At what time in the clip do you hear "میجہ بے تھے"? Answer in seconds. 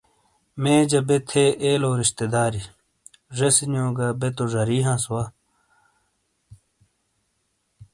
0.61-1.43